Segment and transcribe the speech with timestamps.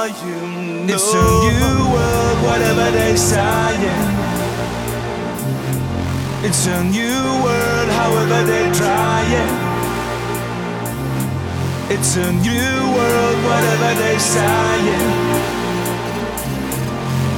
[0.00, 0.40] are you
[0.86, 0.94] know.
[0.94, 4.00] It's a new world, whatever they saying.
[6.46, 9.52] It's a new world, however they trying.
[11.94, 15.10] It's a new world, whatever they saying.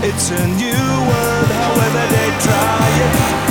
[0.09, 2.63] It's a new world, however they trying.
[3.23, 3.42] stand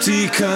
[0.00, 0.49] empty conversation.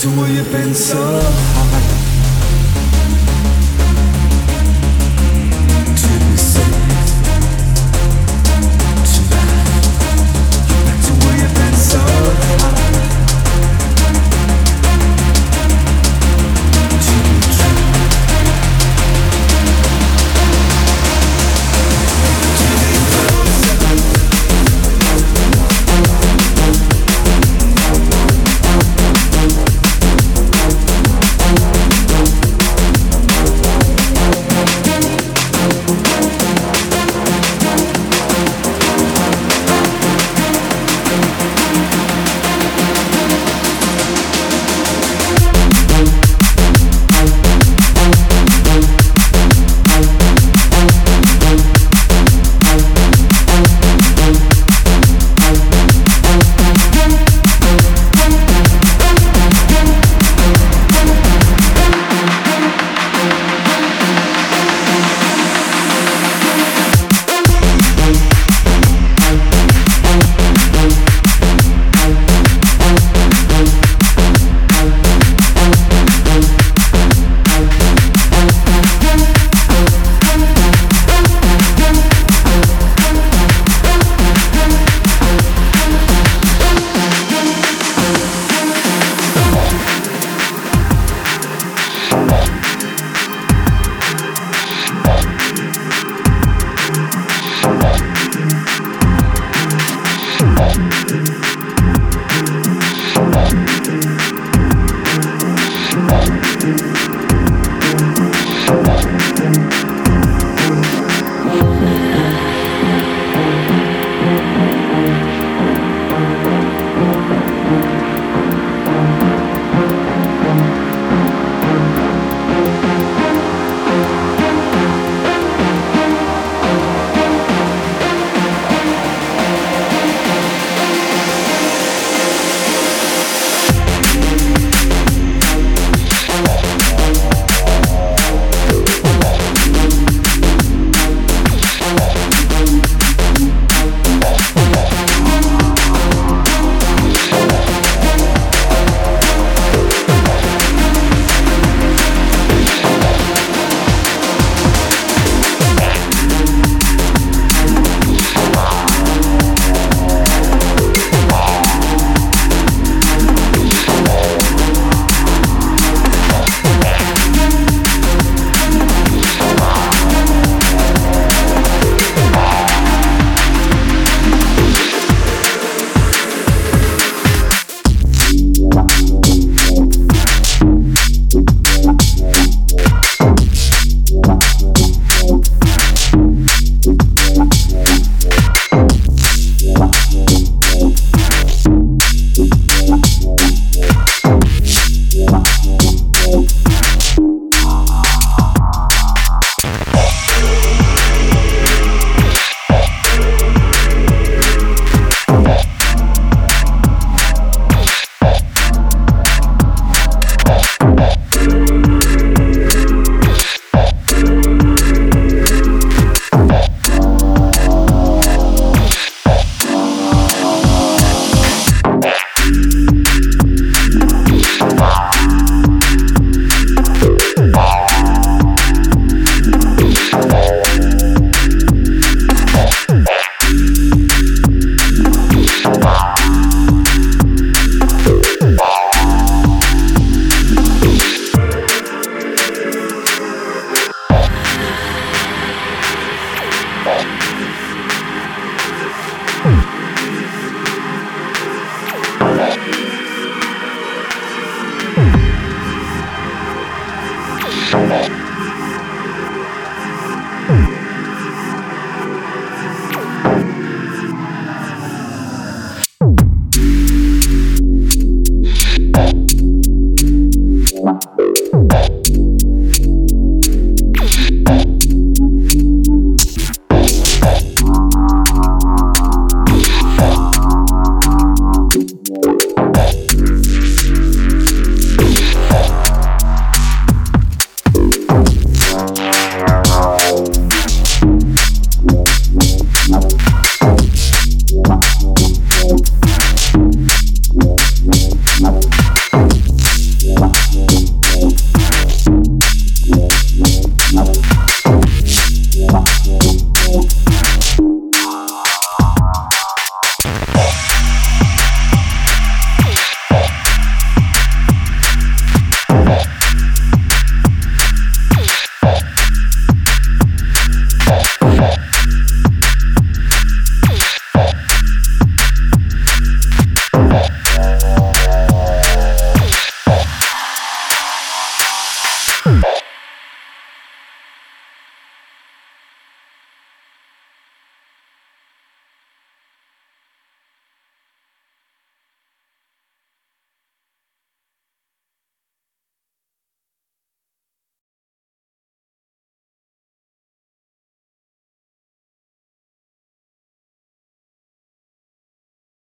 [0.00, 1.93] to 也本色